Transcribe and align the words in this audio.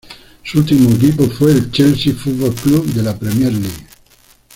Su 0.43 0.57
último 0.57 0.89
equipo 0.89 1.27
fue 1.29 1.51
el 1.51 1.71
Chelsea 1.71 2.11
F. 2.13 2.31
C. 2.35 2.69
de 2.95 3.03
la 3.03 3.15
Premier 3.15 3.53
League. 3.53 3.85